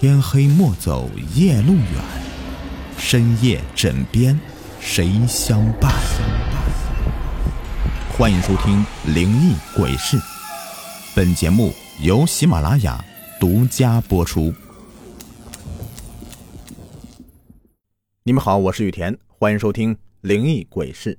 [0.00, 1.84] 天黑莫走夜路远，
[2.96, 4.38] 深夜枕边
[4.78, 5.92] 谁相伴？
[8.16, 8.76] 欢迎收听
[9.12, 10.16] 《灵异鬼事》，
[11.16, 13.04] 本节目由喜马拉雅
[13.40, 14.54] 独家播出。
[18.22, 21.12] 你们好，我是雨田，欢迎收听《灵异鬼事》。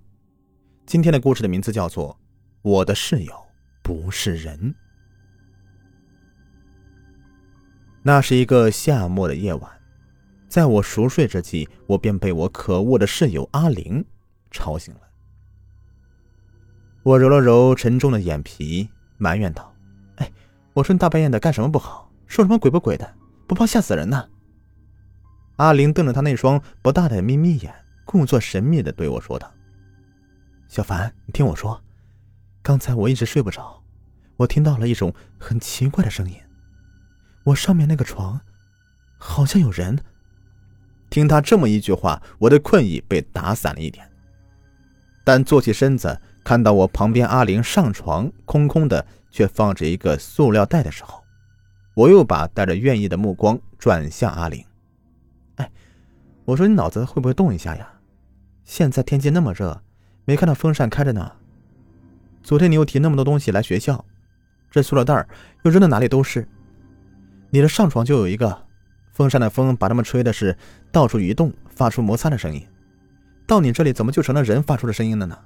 [0.85, 2.13] 今天的故事的名字叫做
[2.61, 3.33] 《我的室友
[3.83, 4.57] 不是人》。
[8.01, 9.69] 那是一个夏末的夜晚，
[10.47, 14.03] 在我熟睡之际，我便被我可恶的室友阿玲
[14.51, 15.01] 吵醒了。
[17.03, 19.73] 我揉了揉沉重的眼皮，埋怨道
[20.17, 20.31] ：“哎，
[20.73, 22.11] 我说你大半夜的干什么不好？
[22.27, 23.15] 说什么鬼不鬼的，
[23.47, 24.29] 不怕吓死人呢？”
[25.57, 27.73] 阿玲瞪着他那双不大的眯眯眼，
[28.05, 29.51] 故作神秘的对我说道
[30.69, 31.81] ：“小凡，你听我说，
[32.61, 33.83] 刚才我一直睡不着，
[34.37, 36.35] 我听到了一种很奇怪的声音，
[37.43, 38.39] 我上面那个床
[39.17, 39.99] 好像有人。”
[41.09, 44.07] 听他这么一句话，我的困意被打散了一点，
[45.23, 46.21] 但坐起身子。
[46.41, 51.23] 看到我旁边阿玲上床，空空的，却放着一个塑料袋的时候，
[51.93, 54.63] 我又把带着怨意的目光转向阿玲。
[55.55, 55.71] 哎，
[56.45, 57.87] 我说你脑子会不会动一下呀？
[58.63, 59.81] 现在天气那么热，
[60.25, 61.31] 没看到风扇开着呢。
[62.41, 64.03] 昨天你又提那么多东西来学校，
[64.71, 65.27] 这塑料袋
[65.63, 66.47] 又扔到哪里都是。
[67.49, 68.65] 你的上床就有一个，
[69.11, 70.55] 风扇的风把它们吹的是
[70.91, 72.65] 到处移动，发出摩擦的声音。
[73.47, 75.37] 到你这里怎么就成了人发出的声音了呢？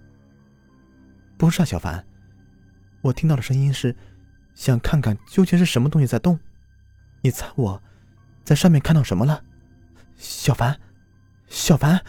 [1.38, 2.06] 不是啊，小凡，
[3.02, 3.96] 我听到的声音是，
[4.54, 6.38] 想看看究竟是什么东西在动。
[7.22, 7.82] 你猜我
[8.44, 9.42] 在上面看到什么了？
[10.18, 10.78] 小凡，
[11.48, 12.00] 小凡。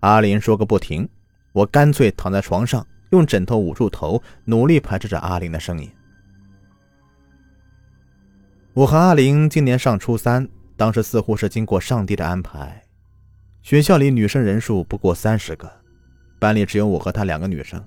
[0.00, 1.08] 阿林说个不停，
[1.52, 5.88] 我干脆躺在床上，用枕头捂住头，努力排斥着阿林的声音。
[8.74, 12.82] 我和阿玲今年上初三，当时似乎是经过上帝的安排，
[13.60, 15.70] 学校里女生人数不过三十个，
[16.38, 17.84] 班里只有我和她两个女生。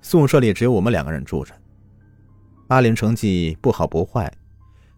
[0.00, 1.52] 宿舍里只有我们两个人住着。
[2.68, 4.32] 阿玲成绩不好不坏，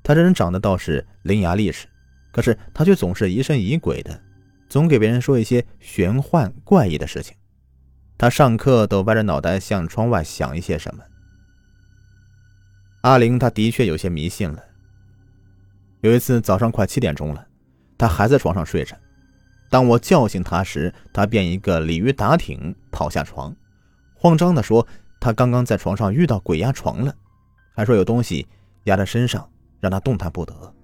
[0.04, 1.88] 她这人长得倒是伶牙俐齿，
[2.30, 4.22] 可是她却总是疑神疑鬼的，
[4.68, 7.36] 总给别人说一些玄幻怪异的事情。
[8.16, 11.02] 她上课都歪着脑袋向窗外想一些什么。
[13.00, 14.62] 阿玲她的确有些迷信了。
[16.00, 17.46] 有一次早上快七点钟了，
[17.96, 18.96] 他还在床上睡着，
[19.68, 23.54] 当我叫醒他时，他便一个鲤鱼打挺跑下床。
[24.14, 24.86] 慌张地说
[25.20, 27.14] ：“他刚刚在床上遇到鬼压床了，
[27.74, 28.46] 还说有东西
[28.84, 29.50] 压在身上，
[29.80, 30.74] 让他动弹不得，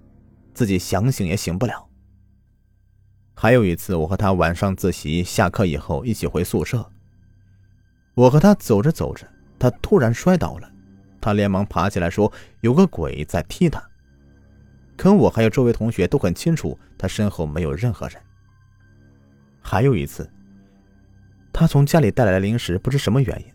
[0.53, 1.87] 自己想醒也醒不了。”
[3.33, 6.89] 还有一次，我和他晚上自习下课以后一起回宿舍，
[8.15, 9.25] 我和他走着走着，
[9.57, 10.69] 他突然摔倒了，
[11.21, 13.81] 他连忙爬起来说：“有个鬼在踢他。”
[14.97, 18.21] 可我还有周围同学都很清楚，他身后没有任何人。
[19.61, 20.29] 还有一次。
[21.51, 23.45] 他从家里带来的零食，不知什么原因，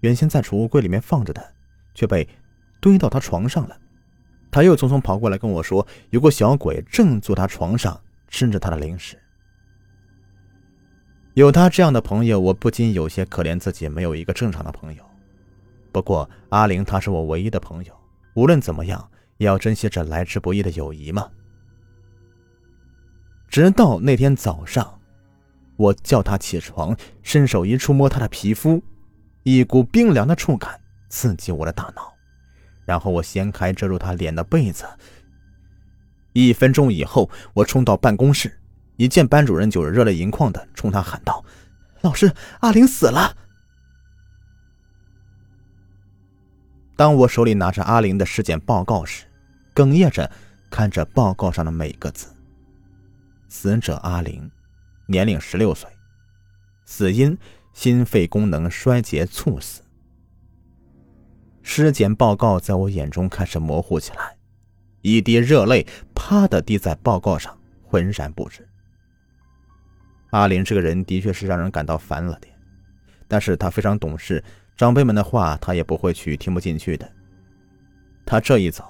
[0.00, 1.54] 原先在储物柜里面放着的，
[1.94, 2.28] 却被
[2.80, 3.78] 堆到他床上了。
[4.50, 9.16] 他又匆匆跑过来跟我说，有个小鬼正坐他床上吃着他的零食。
[11.34, 15.04] 有他这样的朋友，我不禁有些可怜自己没有一个正常的朋友。
[15.92, 17.94] 不过阿玲她是我唯一的朋友，
[18.34, 21.28] 无论怎么样，也要珍惜这来之不易的友谊嘛。
[23.48, 25.00] 直到那天早上。
[25.76, 28.80] 我叫他起床，伸手一触摸他的皮肤，
[29.42, 32.14] 一股冰凉的触感刺激我的大脑。
[32.84, 34.84] 然后我掀开遮住他脸的被子。
[36.32, 38.56] 一分钟以后，我冲到办公室，
[38.94, 41.44] 一见班主任就热泪盈眶的冲他喊道
[42.02, 43.36] ：“老师，阿玲死了！”
[46.96, 49.24] 当我手里拿着阿玲的尸检报告时，
[49.74, 50.30] 哽咽着
[50.70, 52.28] 看着报告上的每个字
[53.48, 54.50] ：“死者阿玲。”
[55.06, 55.90] 年龄十六岁，
[56.86, 57.36] 死因
[57.74, 59.82] 心肺功能衰竭猝死。
[61.62, 64.36] 尸检报告在我眼中开始模糊起来，
[65.02, 68.66] 一滴热泪啪的滴在报告上，浑然不知。
[70.30, 72.54] 阿玲这个人的确是让人感到烦了点，
[73.28, 74.42] 但是他非常懂事，
[74.76, 77.10] 长辈们的话他也不会去听不进去的。
[78.26, 78.84] 他这一走，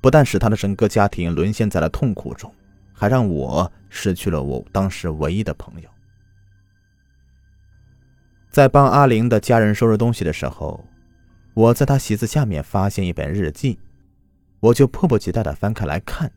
[0.00, 2.52] 不但使他的整个家庭沦陷在了痛苦中。
[2.94, 5.88] 还让我失去了我当时唯一的朋友。
[8.48, 10.86] 在帮阿玲的家人收拾东西的时候，
[11.52, 13.80] 我在他席子下面发现一本日记，
[14.60, 16.30] 我就迫不及待的翻开来看。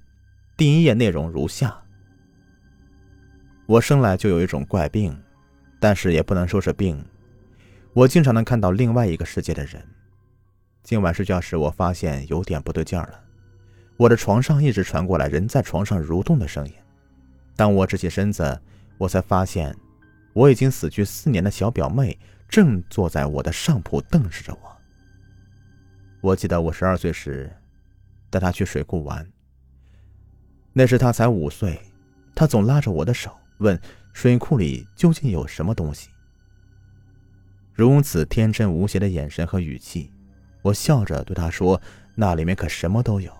[0.58, 1.84] 第一页内容如下：
[3.68, 5.16] 我生来就有一种怪病，
[5.80, 7.06] 但是也不能说是病。
[7.96, 9.82] 我经常能看到另外一个世界的人。
[10.84, 13.24] 今晚睡觉时，我发现有点不对劲儿了。
[13.96, 16.74] 我的床上一直传过来人在床上蠕动的声音。
[17.56, 18.62] 当我直起身子，
[18.98, 19.74] 我才发现，
[20.34, 22.20] 我已经死去四年的小表妹
[22.50, 24.78] 正坐在我的上铺瞪视着我。
[26.20, 27.50] 我记得我十二岁时，
[28.30, 29.26] 带她去水库玩。
[30.74, 31.80] 那时她才五岁，
[32.36, 33.80] 她总拉着我的手问
[34.12, 36.10] ：“水库里究竟有什么东西？”
[37.76, 40.12] 如此天真无邪的眼神和语气，
[40.64, 41.80] 我笑着对他说
[42.16, 43.32] ：“那里面可什么都有，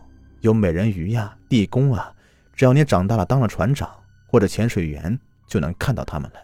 [0.42, 2.14] 有美人鱼呀，地宫啊，
[2.54, 3.90] 只要你长大了当了船长。”
[4.28, 5.18] 或者潜水员
[5.48, 6.38] 就能看到他们了。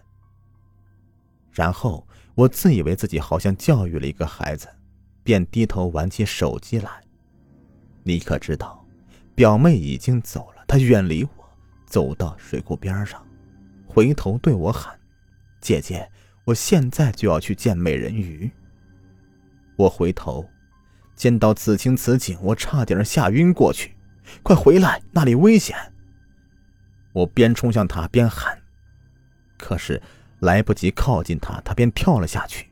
[1.51, 4.69] 然后我自以为自己好像教育了一个孩子，
[5.23, 6.89] 便低头玩起手机来。
[8.03, 8.85] 你可知道，
[9.35, 11.29] 表妹已经走了，她远离我，
[11.85, 13.21] 走到水库边上，
[13.85, 14.97] 回头对我喊
[15.59, 16.09] ：“姐姐，
[16.45, 18.51] 我现在就要去见美人鱼。”
[19.77, 20.47] 我回头，
[21.15, 23.95] 见到此情此景，我差点吓晕过去。
[24.43, 25.75] 快回来，那里危险！
[27.13, 28.61] 我边冲向他边喊，
[29.57, 30.01] 可是
[30.39, 32.69] 来不及靠近他，他便跳了下去。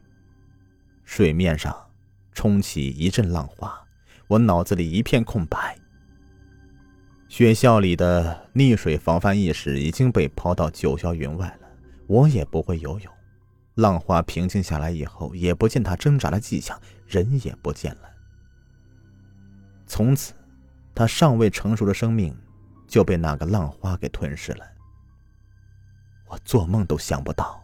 [1.03, 1.75] 水面上
[2.31, 3.81] 冲起一阵浪花，
[4.27, 5.75] 我脑子里一片空白。
[7.27, 11.67] 学校里的溺水防范意识已经被抛到九霄云外了。
[12.07, 13.13] 我也不会游泳，
[13.79, 18.09] 浪花平静下来以后，也不见他挣扎的迹象，人也不见了。
[19.87, 20.33] 从此，
[20.93, 22.35] 他尚未成熟的生命。
[22.89, 24.65] 就被那个浪花给吞噬了。
[26.25, 27.63] 我做梦都想不到，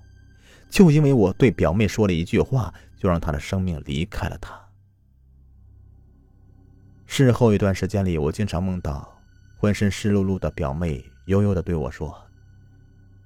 [0.70, 4.56] 就因为我对表妹说了一句话，就让她的生命离开了她。
[7.08, 9.20] 事后一段时间里，我经常梦到
[9.58, 12.16] 浑身湿漉漉的表妹悠悠的对我说：“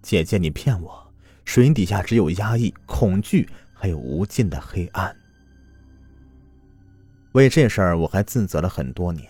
[0.02, 1.09] 姐姐，你骗我，
[1.50, 5.16] 水底下只有压抑、恐惧，还有无尽的黑暗。”
[7.34, 9.28] 为这事儿，我还自责了很多年。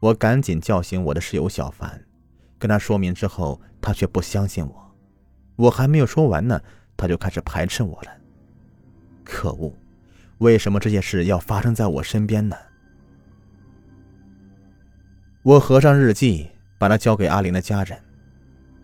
[0.00, 2.02] 我赶紧叫醒我的室友小凡，
[2.58, 4.96] 跟他说明之后，他却不相信我。
[5.56, 6.58] 我还没有说完呢，
[6.96, 8.10] 他就开始排斥我了。
[9.22, 9.76] 可恶，
[10.38, 12.56] 为什么这些事要发生在我身边呢？
[15.42, 16.48] 我合上日记，
[16.78, 18.02] 把它交给阿玲的家人，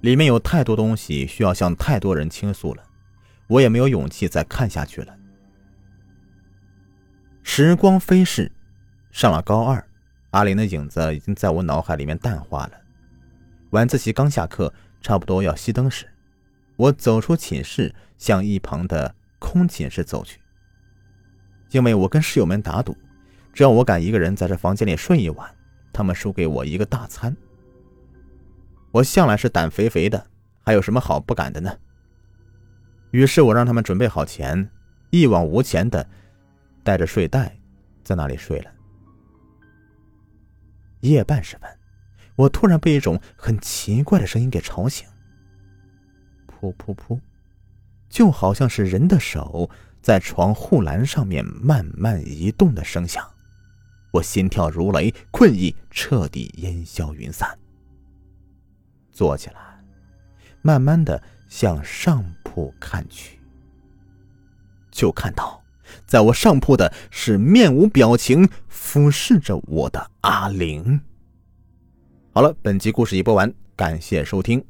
[0.00, 2.82] 里面有太多东西需要向太多人倾诉了，
[3.48, 5.16] 我也没有勇气再看下去了。
[7.42, 8.52] 时光飞逝，
[9.10, 9.84] 上了高二。
[10.30, 12.72] 阿玲的影子已经在我脑海里面淡化了。
[13.70, 16.06] 晚自习刚下课，差不多要熄灯时，
[16.76, 20.38] 我走出寝室，向一旁的空寝室走去。
[21.70, 22.96] 因为我跟室友们打赌，
[23.52, 25.50] 只要我敢一个人在这房间里睡一晚，
[25.92, 27.34] 他们输给我一个大餐。
[28.90, 30.26] 我向来是胆肥肥的，
[30.64, 31.70] 还有什么好不敢的呢？
[33.10, 34.70] 于是我让他们准备好钱，
[35.10, 36.06] 一往无前的
[36.82, 37.56] 带着睡袋
[38.02, 38.70] 在那里睡了。
[41.00, 41.70] 夜半时分，
[42.36, 45.06] 我突然被一种很奇怪的声音给吵醒。
[46.60, 47.20] 噗噗噗，
[48.08, 49.70] 就好像是人的手
[50.02, 53.24] 在床护栏上面慢慢移动的声响。
[54.10, 57.56] 我心跳如雷，困意彻底烟消云散。
[59.18, 59.82] 坐起来，
[60.62, 63.40] 慢慢的向上铺看去，
[64.92, 65.60] 就看到。
[66.06, 71.00] 在我上铺的是面无表情俯视着我的阿玲。
[72.30, 74.64] 好了，本集故事已播完，感谢收听。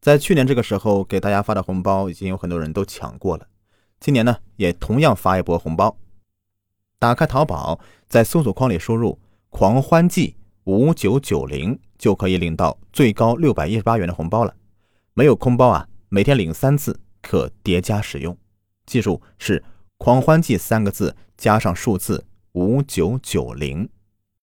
[0.00, 3.46] 在去年这个时候给大家发的红包，已经有很多人都抢过了。
[4.00, 5.96] 今年呢，也同样发一波红包。
[6.98, 10.34] 打开淘宝，在搜索框里输入“狂欢季
[10.70, 14.54] 五九九零”，就可以领到最高六百一十八元的红包了。
[15.14, 18.36] 没有空包啊，每天领三次，可叠加使用。
[18.86, 19.62] 记住是。
[20.02, 23.86] 狂欢季三个字加上数字五九九零。